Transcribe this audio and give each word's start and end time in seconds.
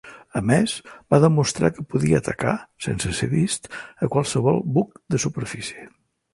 A 0.39 0.41
més, 0.51 0.71
va 1.15 1.19
demostrar 1.23 1.69
que 1.75 1.85
podia 1.91 2.23
atacar, 2.23 2.55
sense 2.87 3.13
ser 3.19 3.31
vist, 3.37 3.71
a 4.09 4.13
qualsevol 4.17 4.61
buc 4.81 5.01
de 5.15 5.25
superfície. 5.29 5.89